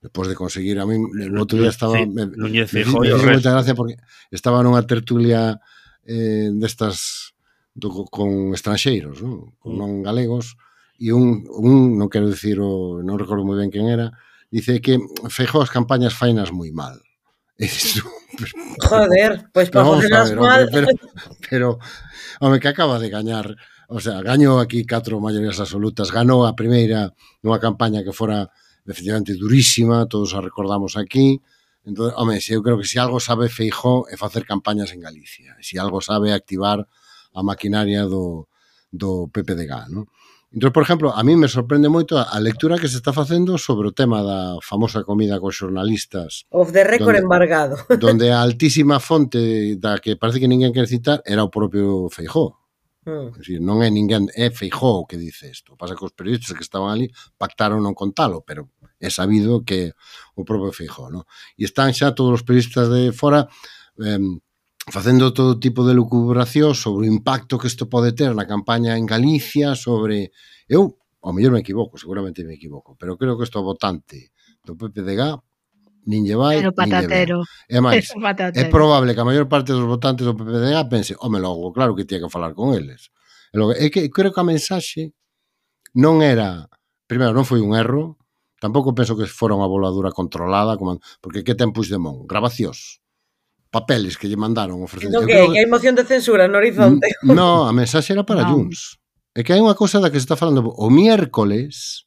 [0.00, 3.18] Depois de conseguir a min, o outro día estaba sí, me, Núñez Feijó me, me,
[3.18, 3.98] me moita gracia porque
[4.30, 5.58] estaba nunha tertulia
[6.04, 7.34] eh, destas
[7.74, 9.56] do, con estranxeiros, non?
[9.58, 10.56] con non galegos
[11.00, 14.12] e un, un non quero dicir o non recordo moi ben quen era,
[14.50, 14.98] dice que
[15.30, 16.98] Feijo as campañas fainas moi mal.
[17.56, 18.02] Dices,
[18.88, 20.66] Joder, pois pues para facelas mal.
[20.66, 20.88] Hombre, pero,
[21.48, 21.68] pero,
[22.40, 23.56] home, que acaba de gañar
[23.90, 27.10] o sea, gañou aquí catro maiorías absolutas, ganou a primeira
[27.42, 28.46] nunha campaña que fora
[28.86, 31.42] efectivamente durísima, todos a recordamos aquí,
[31.82, 35.58] entón, home, se eu creo que se algo sabe Feijó é facer campañas en Galicia,
[35.58, 36.86] se algo sabe activar
[37.34, 38.46] a maquinaria do,
[38.94, 40.06] do PPDG, non?
[40.52, 43.86] Entón, por exemplo, a mí me sorprende moito a lectura que se está facendo sobre
[43.86, 46.50] o tema da famosa comida cos xornalistas.
[46.50, 47.74] Of the record donde, embargado.
[48.02, 52.58] Donde a altísima fonte da que parece que ninguén quer citar era o propio Feijó.
[53.06, 53.38] Mm.
[53.38, 55.78] Decir, non é ninguén, é Feijó o que dice isto.
[55.78, 57.06] Pasa que os periodistas que estaban ali
[57.38, 59.94] pactaron non contalo, pero é sabido que
[60.34, 61.14] o propio Feijó.
[61.14, 61.30] No?
[61.54, 63.46] E están xa todos os periodistas de fora
[64.02, 64.18] eh,
[64.90, 69.06] facendo todo tipo de lucubración sobre o impacto que isto pode ter na campaña en
[69.06, 70.34] Galicia, sobre...
[70.66, 74.32] Eu, ao mellor me equivoco, seguramente me equivoco, pero creo que isto votante
[74.64, 75.38] do PPDG
[76.08, 77.44] nin lle vai, pero patatero.
[77.68, 78.08] Nin lle máis,
[78.56, 82.08] é probable que a maior parte dos votantes do PPDG pense, home, logo, claro que
[82.08, 83.12] tía que falar con eles.
[83.52, 85.12] E logo, é que creo que a mensaxe
[85.94, 86.66] non era,
[87.04, 88.16] primeiro, non foi un erro,
[88.58, 92.24] tampouco penso que fora unha voladura controlada, como, porque que ten Puigdemont?
[92.24, 93.04] Grabacións
[93.70, 95.08] papeles que lle mandaron ofrecer.
[95.08, 95.54] Entón, que, creo...
[95.54, 97.06] que hai moción de censura no horizonte.
[97.22, 98.52] No, a mensaxe era para no.
[98.52, 98.98] Junts.
[99.30, 100.66] É que hai unha cousa da que se está falando.
[100.74, 102.04] O miércoles,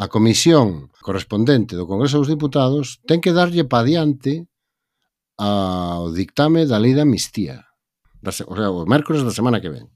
[0.00, 4.48] a comisión correspondente do Congreso dos Diputados ten que darlle pa diante
[5.36, 7.68] ao dictame da lei da amnistía.
[8.24, 9.92] Da, o sea, o mércoles da semana que ven.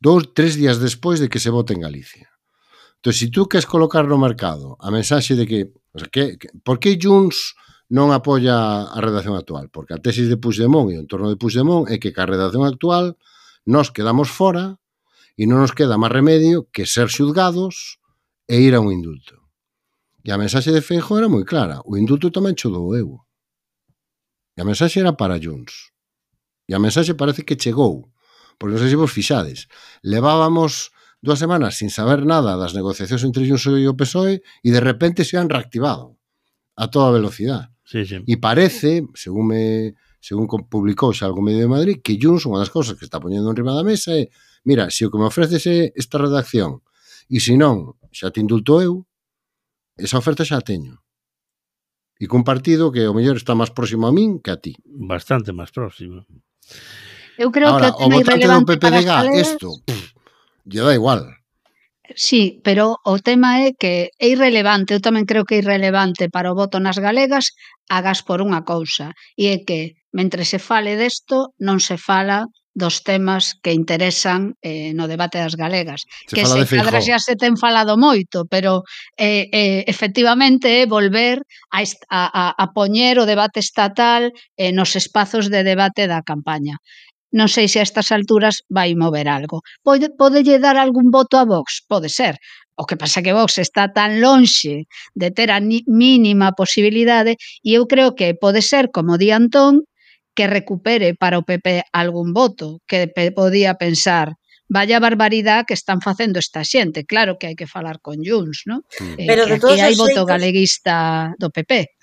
[0.00, 2.28] Dous, tres días despois de que se vote en Galicia.
[3.00, 5.72] Entón, se si tú queres colocar no mercado a mensaxe de que...
[5.96, 10.26] O sea, que, que por que Junts non apoia a redacción actual, porque a tesis
[10.26, 13.14] de Puigdemont e o entorno de Puigdemont é que ca redacción actual
[13.62, 14.82] nos quedamos fora
[15.38, 18.02] e non nos queda máis remedio que ser xuzgados
[18.50, 19.38] e ir a un indulto.
[20.26, 23.22] E a mensaxe de Feijo era moi clara, o indulto tamén cho dou eu.
[24.56, 25.94] E a mensaxe era para Junts.
[26.66, 28.10] E a mensaxe parece que chegou,
[28.58, 29.70] porque non sei se vos fixades.
[30.02, 30.90] Levábamos
[31.22, 35.22] dúas semanas sin saber nada das negociacións entre Junts e o PSOE e de repente
[35.22, 36.18] se han reactivado
[36.74, 37.75] a toda velocidade.
[37.86, 38.18] Sí, sí.
[38.26, 42.98] E parece, según me según publicouse algo medio de Madrid, que Junts unha das cousas
[42.98, 44.26] que está poñendo en riba da mesa é
[44.66, 46.82] mira, se o que me ofreces é esta redacción
[47.30, 49.06] e se non, xa te indulto eu,
[49.94, 50.98] esa oferta xa a teño.
[52.18, 54.74] E cun partido que o mellor está máis próximo a min que a ti.
[54.82, 56.26] Bastante máis próximo.
[57.38, 59.68] Eu creo Ahora, que o tema o votante do PPDG, isto,
[60.66, 61.35] lle da igual.
[62.14, 66.52] Sí, pero o tema é que é irrelevante, eu tamén creo que é irrelevante para
[66.52, 67.56] o voto nas galegas,
[67.88, 73.02] hagas por unha cousa, e é que mentre se fale desto, non se fala dos
[73.02, 76.04] temas que interesan eh, no debate das galegas.
[76.28, 78.84] Se que se cadra xa se ten falado moito, pero
[79.16, 81.40] eh, eh, efectivamente é eh, volver
[81.72, 81.80] a,
[82.12, 84.28] a, a poñer o debate estatal
[84.60, 86.76] eh, nos espazos de debate da campaña
[87.32, 89.62] non sei se a estas alturas vai mover algo.
[89.82, 91.82] Pode, podelle dar algún voto a Vox?
[91.86, 92.38] Pode ser.
[92.76, 94.84] O que pasa que Vox está tan lonxe
[95.16, 99.88] de ter a ni, mínima posibilidade e eu creo que pode ser, como di Antón,
[100.36, 104.36] que recupere para o PP algún voto que pe, podía pensar
[104.68, 107.06] vaya barbaridade que están facendo esta xente.
[107.06, 108.82] Claro que hai que falar con Junts, ¿no?
[109.16, 110.28] Eh, Pero de todos hai voto xeitos...
[110.28, 110.94] galeguista
[111.38, 111.96] do PP.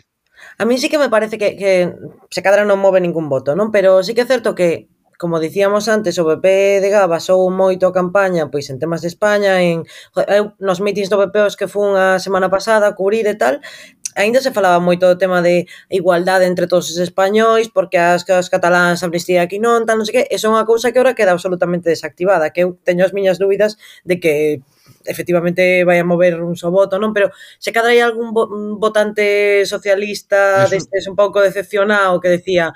[0.58, 1.92] A mí sí que me parece que, que
[2.32, 3.72] se cadra non move ningún voto, non?
[3.72, 4.88] Pero sí que é certo que
[5.24, 9.08] como dicíamos antes, o PP de Gaba sou moito a campaña pois en temas de
[9.08, 9.88] España, en
[10.28, 13.64] eu, nos meetings do PP os que fun a semana pasada a cubrir e tal,
[14.20, 18.52] aínda se falaba moito do tema de igualdade entre todos os españois, porque as, as
[18.52, 21.32] cataláns amnistía aquí non, tal, non sei que, e son unha cousa que ahora queda
[21.32, 24.60] absolutamente desactivada, que eu teño as miñas dúbidas de que
[25.08, 27.16] efectivamente vai a mover un só voto, non?
[27.16, 27.32] Pero
[27.64, 28.36] se cadra hai algún
[28.76, 30.76] votante socialista Eso...
[30.76, 32.76] destes un pouco decepcionado que decía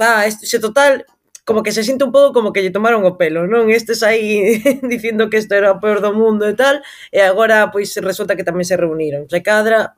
[0.00, 1.04] va, ah, este, se total
[1.44, 3.68] como que se siente un pouco como que lle tomaron o pelo, non?
[3.68, 6.80] Estes aí dicindo que isto era o peor do mundo e tal,
[7.12, 9.28] e agora pois resulta que tamén se reuniron.
[9.28, 9.96] Se cadra,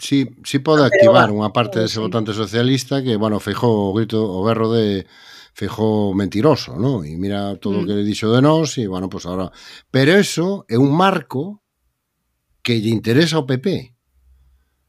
[0.00, 4.24] Si, si pode ah, activar unha parte dese votante socialista que, bueno, Feijó o grito,
[4.24, 5.04] o berro de
[5.52, 7.04] Feijó mentiroso, ¿no?
[7.04, 7.86] E mira todo o mm.
[7.86, 9.52] que le dixo de nós e, bueno, pues ahora...
[9.92, 11.60] Pero eso é un marco
[12.64, 13.92] que lle interesa ao PP.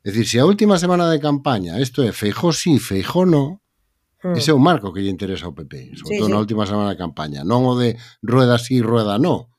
[0.08, 3.62] É dicir, se a última semana de campaña isto é Feijó sí, Feijó no,
[4.23, 4.39] Mm.
[4.39, 6.33] Ese é o marco que lle interesa ao PP, sobre sí, todo sí.
[6.33, 7.43] na última semana de campaña.
[7.43, 9.51] Non o de rueda sí, rueda no.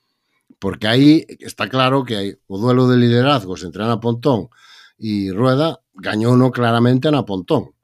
[0.56, 4.48] Porque aí está claro que hai o duelo de liderazgos entre Ana Pontón
[4.96, 7.76] e Rueda gañou no claramente Ana Pontón.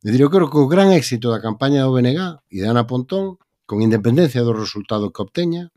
[0.00, 2.88] E dir, eu creo que o gran éxito da campaña do BNG e de Ana
[2.88, 3.36] Pontón,
[3.68, 5.68] con independencia do resultado que obteña,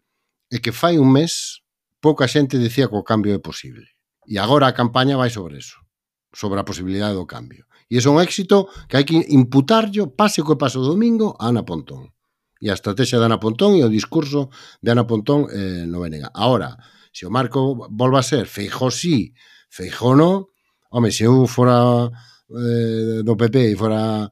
[0.48, 1.62] é que fai un mes
[2.00, 3.92] pouca xente dicía que o cambio é posible.
[4.24, 5.84] E agora a campaña vai sobre eso,
[6.32, 7.68] sobre a posibilidade do cambio.
[7.86, 11.54] E iso é un éxito que hai que imputarllo, pase co paso do domingo, a
[11.54, 12.14] Ana Pontón.
[12.58, 14.50] E a estrategia de Ana Pontón e o discurso
[14.82, 16.34] de Ana Pontón eh, no Venega.
[16.34, 16.82] Ahora,
[17.14, 19.38] se o marco volva a ser Feijó sí,
[19.70, 20.56] Feijó no,
[20.90, 22.10] home, se eu fora
[22.50, 24.32] eh, do PP e fora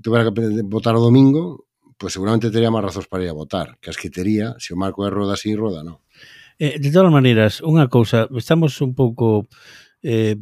[0.00, 3.78] tuvera que votar o domingo, pois pues seguramente tería máis razóns para ir a votar,
[3.80, 6.04] que as que tería, se o marco é roda sí, roda no.
[6.58, 9.48] Eh, de todas maneiras, unha cousa, estamos un pouco
[10.02, 10.36] eh,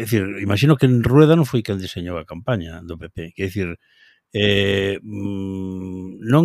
[0.00, 3.44] é dicir, imagino que en Rueda non foi quen diseñou a campaña do PP, que
[3.44, 3.76] é dicir,
[4.32, 6.44] eh, mm, non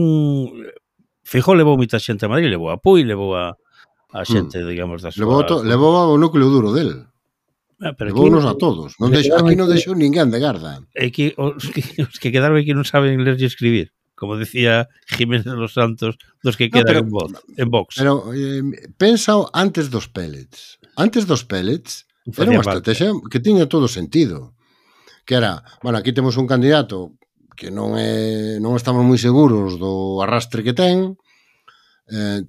[1.26, 3.58] Fijó levou moita xente a Madrid, levou a Pui, levou a,
[4.14, 4.30] a hmm.
[4.30, 4.70] xente, hmm.
[4.70, 5.26] digamos, da súa...
[5.26, 7.10] Levou, to, levou o núcleo duro del.
[7.82, 8.94] Ah, pero levou nos a todos.
[9.02, 10.86] Non deixo, aquí non deixou ninguén de garda.
[10.94, 14.88] É que os, que os que quedaron aquí non saben ler e escribir como decía
[15.08, 17.96] Jiménez de los Santos, dos que quedan no, pero, en, Vox, en box.
[18.00, 18.64] Pero eh,
[18.98, 20.80] pensa antes dos pellets.
[20.96, 24.58] Antes dos pellets, Era unha estrategia que tiña todo sentido.
[25.26, 27.14] Que era, bueno, aquí temos un candidato
[27.56, 31.18] que non é non estamos moi seguros do arrastre que ten.
[32.06, 32.46] Eh,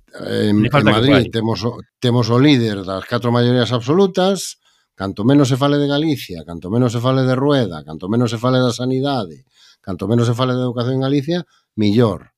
[0.53, 1.65] en, en Madrid temos
[2.01, 4.61] temos o líder das catro maiorías absolutas,
[4.97, 8.41] canto menos se fale de Galicia, canto menos se fale de Rueda, canto menos se
[8.41, 9.45] fale da sanidade,
[9.81, 11.39] canto menos se fale de educación en Galicia,
[11.77, 12.33] millor.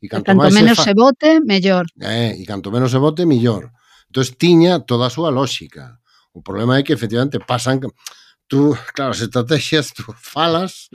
[0.00, 0.86] E canto, e canto máis menos se, fa...
[0.88, 1.84] se vote, mellor.
[2.00, 3.72] Eh, e canto menos se vote, millor.
[4.08, 6.01] Entón, tiña toda a súa lógica.
[6.32, 7.80] O problema é que efectivamente pasan
[8.48, 10.88] tú, claro, as estrategias tú falas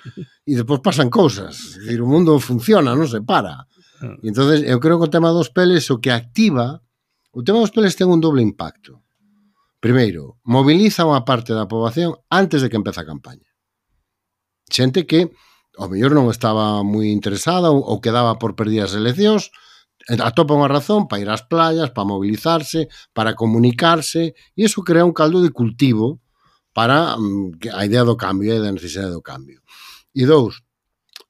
[0.45, 1.77] e depois pasan cousas.
[1.77, 3.65] É dicir, o mundo funciona, non se para.
[4.01, 4.17] Ah.
[4.21, 6.81] E entonces eu creo que o tema dos peles o que activa,
[7.33, 9.01] o tema dos peles ten un doble impacto.
[9.77, 13.45] Primeiro, moviliza unha parte da poboación antes de que empeza a campaña.
[14.69, 15.29] Xente que
[15.77, 19.53] ao mellor non estaba moi interesada ou, ou quedaba por perdidas as eleccións,
[20.07, 25.11] atopa unha razón para ir ás playas, para mobilizarse, para comunicarse, e iso crea un
[25.11, 26.23] caldo de cultivo
[26.71, 29.59] para mm, a idea do cambio e da necesidade do cambio.
[30.15, 30.63] E dous,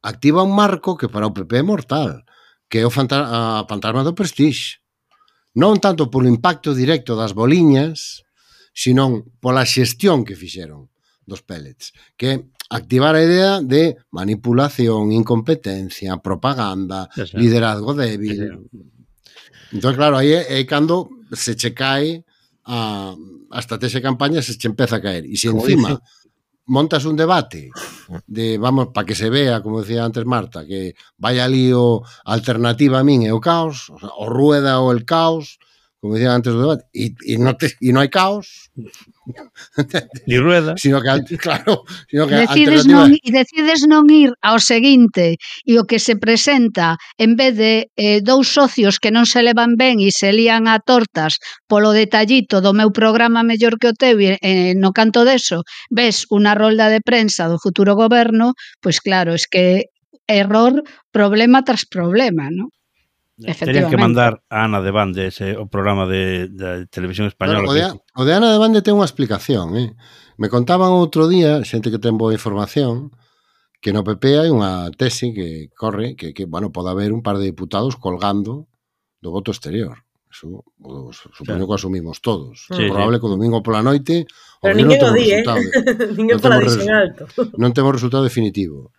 [0.05, 2.21] activa un marco que para o PP é mortal,
[2.69, 4.83] que é o a fantasma do Prestige.
[5.57, 8.21] Non tanto polo impacto directo das boliñas,
[8.77, 10.93] senón pola xestión que fixeron
[11.25, 18.35] dos pellets, que activar a idea de manipulación, incompetencia, propaganda, sí, liderazgo débil.
[18.35, 18.77] Sí,
[19.71, 22.23] entón, claro, aí é, é cando se che cae
[22.65, 23.15] a,
[23.51, 25.25] a estrategia de campaña se che empeza a caer.
[25.25, 26.03] E se como encima dice?
[26.67, 27.71] montas un debate
[28.27, 32.99] de, vamos, para que se vea, como decía antes Marta, que vai ali o alternativa
[32.99, 35.57] a min é o caos, o, sea, o rueda ou el caos,
[35.99, 38.69] como decía antes do debate, e, e, no, te, e no hai caos.
[40.29, 40.77] Ni rueda.
[40.81, 45.89] Sino que, claro, sino que decides non, e decides non ir ao seguinte e o
[45.89, 50.13] que se presenta, en vez de eh, dous socios que non se levan ben e
[50.13, 54.77] se lían a tortas polo detallito do meu programa mellor que o teu e, eh,
[54.77, 58.53] no canto deso, ves unha rolda de prensa do futuro goberno,
[58.85, 59.89] pois claro, es que
[60.29, 62.69] error, problema tras problema, ¿no?
[63.37, 67.69] Tenían que mandar a Ana de Bande ese, o programa de, de televisión española.
[67.69, 69.77] Claro, o, de, o de Ana de Bande ten unha explicación.
[69.77, 69.93] Eh?
[70.41, 73.13] Me contaban outro día, xente que ten boa información,
[73.77, 77.37] que no PP hai unha tese que corre que, que bueno, pode haber un par
[77.37, 78.65] de diputados colgando
[79.21, 80.01] do voto exterior.
[80.33, 82.65] Eso, o, supoño que asumimos todos.
[82.73, 83.21] Sí, probable sí.
[83.21, 84.25] que o domingo pola noite
[84.65, 85.45] o Pero ninguén o di, eh?
[86.17, 87.29] ninguén pola dixen alto.
[87.53, 88.89] Non temos resultado definitivo.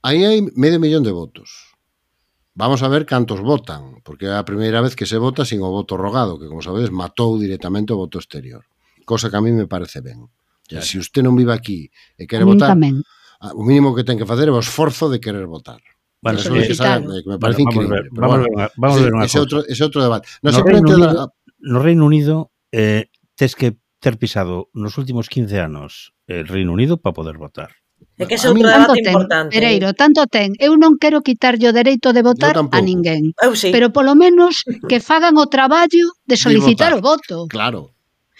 [0.00, 1.75] Aí hai medio millón de votos
[2.56, 5.68] Vamos a ver cantos votan, porque é a primeira vez que se vota sin o
[5.68, 8.64] voto rogado, que como sabedes matou directamente o voto exterior,
[9.04, 10.32] cosa que a mí me parece ben.
[10.64, 13.04] Ya, Se si usted non vive aquí e quere votar, tamén.
[13.52, 15.84] o mínimo que ten que facer é o esforzo de querer votar.
[16.24, 18.08] Bueno, eso es que, que me parece bueno, increíble.
[18.16, 19.44] Vamos, ver, vamos, bueno, vamos sí, a ver una ese cosa.
[19.44, 20.26] Otro, ese outro debate.
[20.40, 22.34] No, no, Reino Unido, no Reino Unido
[22.72, 27.84] eh, tes que ter pisado nos últimos 15 anos el Reino Unido para poder votar.
[28.16, 29.52] É que ese é outro debate ten, importante.
[29.52, 30.56] Pereiro, tanto ten.
[30.56, 33.36] Eu non quero quitarlle o dereito de votar a ninguén.
[33.44, 33.68] Eu sí.
[33.68, 37.44] Pero polo menos que fagan o traballo de solicitar de o voto.
[37.52, 37.92] Claro.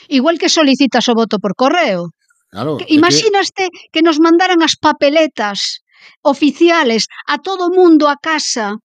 [0.09, 2.17] Igual que solicitas o voto por correo.
[2.49, 4.01] Claro, que, imaginaste que...
[4.01, 5.85] que nos mandaran as papeletas
[6.25, 8.81] oficiales a todo o mundo a casa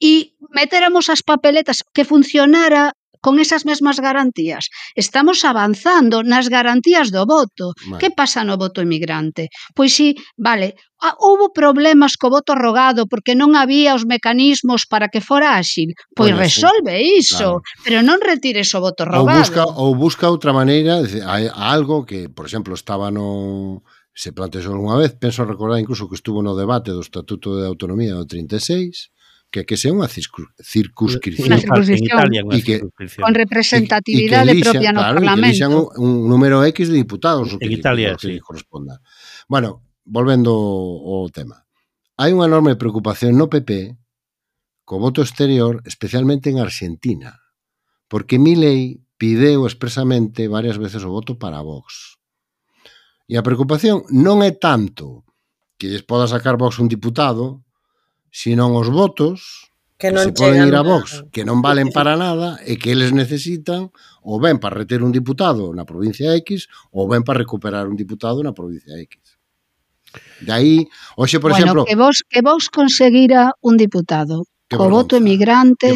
[0.00, 4.68] e metéramos as papeletas que funcionara con esas mesmas garantías.
[4.98, 7.72] Estamos avanzando nas garantías do voto.
[7.86, 8.02] Vale.
[8.02, 9.48] Que pasa no voto emigrante?
[9.72, 10.74] Pois si, vale,
[11.22, 15.94] houbo problemas co voto rogado porque non había os mecanismos para que fora áxil.
[16.12, 17.22] Pois bueno, resolve sí.
[17.22, 17.80] iso, claro.
[17.86, 19.38] pero non retires o voto rogado.
[19.38, 24.74] Ou busca, ou busca outra maneira, hai algo que, por exemplo, estaba no se plantexou
[24.74, 29.08] algunha vez, penso recordar incluso que estuvo no debate do Estatuto de Autonomía do 36,
[29.52, 32.80] que, que sea unha circunscripción e que,
[33.20, 35.92] con representatividade y, que propia no claro, Parlamento.
[36.00, 38.40] un, un número X de diputados o que, en Italia, que sí.
[38.40, 39.04] corresponda.
[39.44, 41.68] Bueno, volvendo ao tema.
[42.16, 43.92] Hai unha enorme preocupación no PP
[44.88, 47.36] co voto exterior, especialmente en Argentina,
[48.08, 52.16] porque Milei pideu expresamente varias veces o voto para Vox.
[53.28, 55.28] E a preocupación non é tanto
[55.76, 57.62] que lles poda sacar Vox un diputado,
[58.32, 59.68] senón os votos
[60.00, 62.90] que, non que se poden ir a Vox, que non valen para nada e que
[62.90, 63.92] eles necesitan
[64.24, 68.40] ou ben para reter un diputado na provincia X ou ben para recuperar un diputado
[68.42, 69.38] na provincia X.
[70.40, 71.84] De aí, hoxe, por bueno, exemplo...
[71.84, 74.48] que vos, que vos conseguira un diputado.
[74.72, 75.92] Co voto emigrante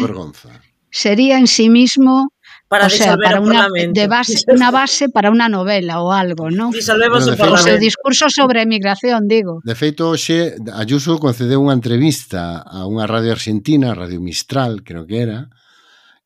[0.93, 2.29] sería en sí mismo
[2.67, 3.91] para o sea, disolver para o Parlamento.
[3.91, 6.75] Una, de base, una base para unha novela ou algo, non?
[6.75, 7.63] Disolvemos bueno, o Parlamento.
[7.63, 9.63] O seu discurso sobre emigración, digo.
[9.63, 15.23] De feito, hoxe, Ayuso concedeu unha entrevista a unha radio argentina, Radio Mistral, creo que
[15.23, 15.47] era,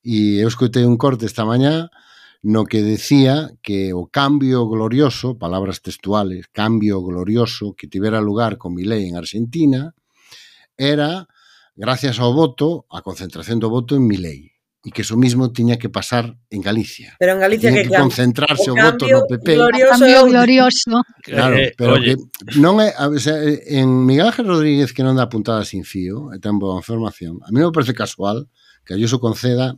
[0.02, 1.94] e eu escutei un corte esta mañá
[2.42, 8.74] no que decía que o cambio glorioso, palabras textuales, cambio glorioso que tivera lugar con
[8.74, 9.94] Milei en Argentina,
[10.74, 11.30] era
[11.78, 14.51] gracias ao voto, a concentración do voto en Milei
[14.82, 17.14] e que eso mismo tiña que pasar en Galicia.
[17.22, 19.54] Pero en Galicia tiña que, que concentrarse o, o voto no PP.
[19.54, 20.96] Glorioso, cambio glorioso.
[21.22, 25.14] Claro, eh, pero eh, que non é, o sea, en Miguel Ángel Rodríguez que non
[25.14, 27.38] dá puntada sin fío, é tan boa información.
[27.46, 28.50] A mí non me parece casual
[28.82, 29.78] que Ayuso conceda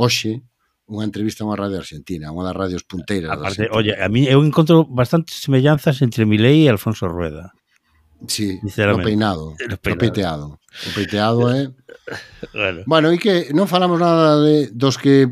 [0.00, 0.40] hoxe
[0.90, 3.30] unha entrevista a unha radio argentina, unha das radios punteiras.
[3.30, 7.52] Aparte, oye, a mí eu encontro bastantes semellanzas entre Milei e Alfonso Rueda.
[8.26, 10.60] Sí, o peinado, eh, o peiteado.
[10.60, 11.79] O peiteado eh, é
[12.54, 12.82] Bueno.
[12.86, 15.30] bueno, e que non falamos nada de, dos que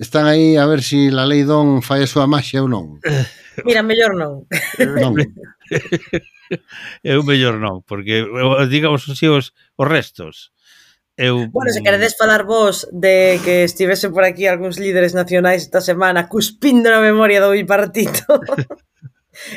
[0.00, 3.00] están aí a ver se si la lei Don fai a súa maxia ou non.
[3.68, 4.48] Mira, mellor non.
[4.96, 5.12] non.
[7.04, 10.50] Eu mellor non, porque eh, digamos así os, os restos.
[11.20, 11.52] Eu...
[11.52, 16.32] Bueno, se queredes falar vos de que estivese por aquí algúns líderes nacionais esta semana
[16.32, 18.40] cuspindo na memoria do bipartito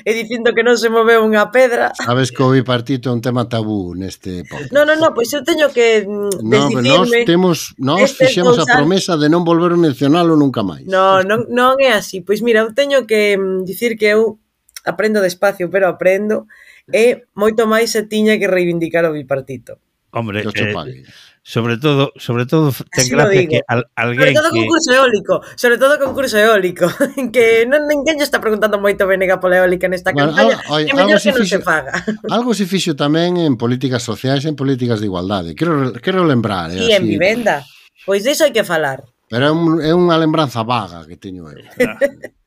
[0.06, 1.92] e dicindo que non se moveu unha pedra.
[1.98, 4.70] Sabes que o bipartito é un tema tabú neste podcast.
[4.70, 9.18] Non, non, non, pois eu teño que mm, no, nós temos, nós fixemos a promesa
[9.18, 10.86] de non volver a mencionalo nunca máis.
[10.86, 12.22] Non, non, non é así.
[12.22, 14.38] Pois mira, eu teño que mm, dicir que eu
[14.86, 16.46] aprendo despacio, pero aprendo
[16.92, 19.80] e moito máis se tiña que reivindicar o bipartito.
[20.14, 21.04] Hombre, eh,
[21.44, 24.60] sobre todo, sobre todo ten gracia que al, alguén Sobre todo que...
[24.60, 26.88] concurso eólico, sobre todo concurso eólico,
[27.36, 30.84] que non ninguén lle está preguntando moito Venega pola eólica nesta bueno, campaña, al, oi,
[30.88, 31.92] que mellor que non se faga.
[32.36, 35.52] Algo se fixo tamén en políticas sociais, en políticas de igualdade.
[35.52, 37.60] Quero, quero lembrar, eh, E en vivenda.
[38.08, 39.04] Pois diso hai que falar.
[39.28, 41.60] Pero é, un, é unha lembranza vaga que teño eu.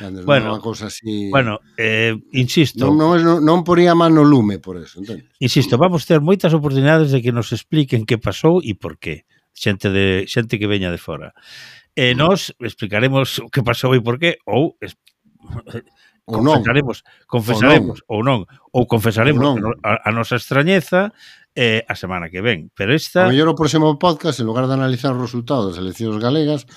[0.00, 1.30] Andes, bueno, non cousa así...
[1.30, 3.62] bueno eh, insisto non, non, non
[3.94, 5.28] man no lume por eso entendes?
[5.38, 9.90] insisto, vamos ter moitas oportunidades de que nos expliquen que pasou e por qué xente,
[9.90, 11.34] de, xente que veña de fora
[11.94, 14.94] e eh, nós explicaremos o que pasou e por qué ou es,
[16.28, 17.26] ou confesaremos, non.
[17.26, 19.72] confesaremos ou non, ou, non, ou confesaremos ou non.
[19.80, 21.10] A, a nosa extrañeza
[21.58, 22.70] eh, a semana que ven.
[22.76, 23.26] Pero esta...
[23.26, 26.68] A mellor o próximo podcast, en lugar de analizar os resultados das eleccións galegas,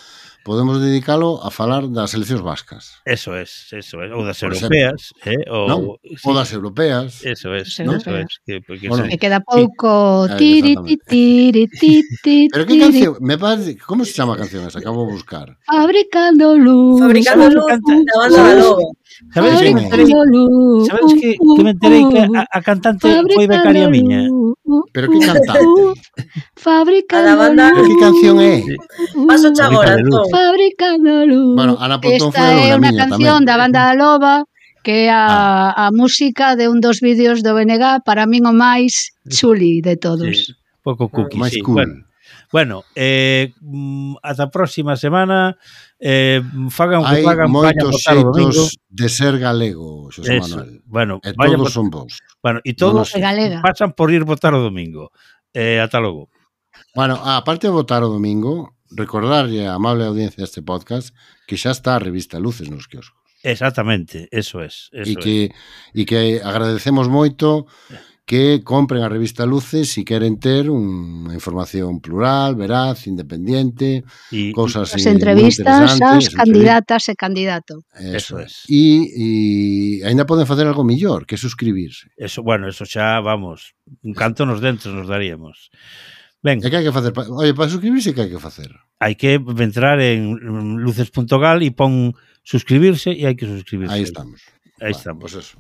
[0.43, 3.01] podemos dedicalo a falar das eleccións vascas.
[3.05, 5.79] Eso es, eso es, ou das Por europeas, eh, ou, non?
[6.03, 6.27] Sí.
[6.27, 7.23] ou das europeas.
[7.25, 7.95] Eso es, ¿no?
[7.95, 8.39] eso es.
[8.45, 9.17] Que, porque bueno, se...
[9.17, 12.37] queda pouco tiri ti tiri ti ti.
[12.53, 14.79] Pero que canción, me parece, como se chama a canción esa?
[14.79, 15.57] Acabo de buscar.
[15.65, 16.99] Fabricando luz.
[16.99, 19.00] Fabricando luz, da banda Lobo.
[19.33, 20.07] Sabedes que uh, uh, me enterei,
[21.21, 24.27] que, que me enterei que a, a cantante foi becaria miña?
[24.27, 25.61] Uh, Pero que cantante?
[26.57, 27.71] Fábrica da banda.
[27.71, 28.59] Pero que canción é?
[29.29, 29.95] Paso xa agora,
[30.31, 31.55] Fábrica da luz.
[31.55, 32.75] Bueno, Ana Pontón foi unha miña tamén.
[32.75, 34.35] Esta é unha canción da banda da Loba
[34.83, 35.87] que é a, ah.
[35.87, 40.49] a música de un dos vídeos do BNG para min o máis chuli de todos.
[40.49, 40.57] Sí.
[40.81, 41.61] Pouco cookie, máis sí.
[41.61, 41.77] cool.
[41.77, 41.95] Bueno,
[42.51, 45.55] Bueno, eh, mm, ata a próxima semana
[45.95, 50.83] eh, fagan Hai fagan moitos xeitos de ser galego, Xosé Eso, Manuel.
[50.83, 52.19] Bueno, e vaya todos son bons.
[52.43, 53.15] Bueno, e todos
[53.63, 55.15] pasan por ir votar o domingo.
[55.55, 56.27] Eh, ata logo.
[56.91, 61.15] Bueno, aparte de votar o domingo, recordarlle a amable audiencia deste podcast
[61.47, 63.15] que xa está a revista Luces nos kioscos.
[63.43, 64.91] Exactamente, eso es.
[64.91, 65.51] Eso e que, es.
[65.95, 67.65] E que agradecemos moito
[68.25, 74.55] que compren a revista Luces se si queren ter unha información plural, veraz, independente, y,
[74.55, 77.83] cosas as entrevistas ás candidatas e candidato.
[77.97, 78.53] Eso, eso es.
[78.71, 82.13] E aínda poden facer algo mellor, que suscribirse.
[82.15, 85.73] Eso, bueno, eso xa vamos, un canto nos dentro nos daríamos.
[86.41, 86.57] Ben.
[86.63, 87.13] E que hai que facer?
[87.29, 88.71] Oye, para suscribirse que hai que facer?
[88.97, 90.33] Hai que entrar en
[90.81, 93.93] luces.gal e pon suscribirse e hai que suscribirse.
[93.93, 94.41] Aí estamos.
[94.81, 95.21] Aí vale, estamos.
[95.21, 95.57] Pues eso.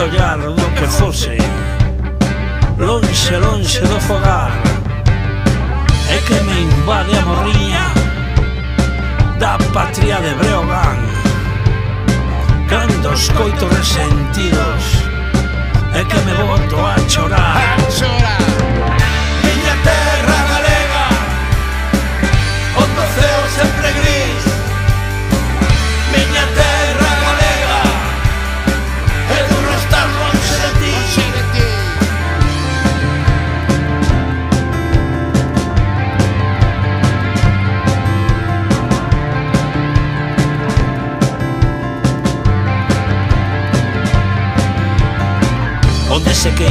[0.00, 1.36] xogar do que fose
[2.78, 4.50] Lonxe, lonxe do fogar
[6.08, 7.86] E que me invade a morriña
[9.38, 10.96] Da patria de Breogán
[12.66, 14.84] Cando escoito resentidos
[15.94, 18.59] E que me boto a chorar A chorar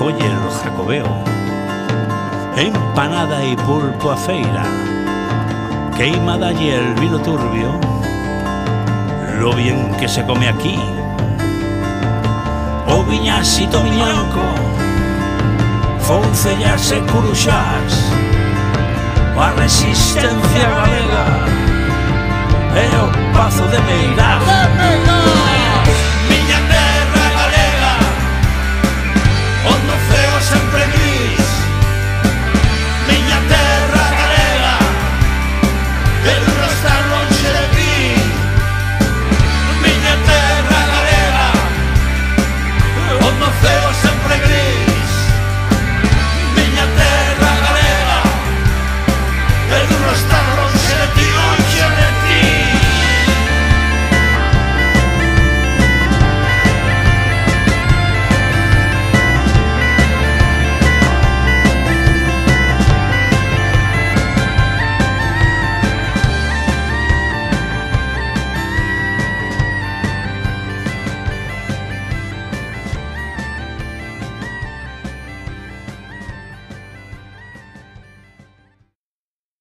[0.00, 1.04] collen o jacobeo
[2.56, 4.62] Empanada e pulpo a feira
[5.94, 7.78] Queimada e el vino turbio.
[9.38, 10.78] Lo bien que se come aquí
[12.88, 14.40] O viñasito miñanco
[16.00, 17.92] Foncellas e curuxás
[19.36, 21.26] A resistencia galega
[22.72, 25.59] E o pazo de Meirás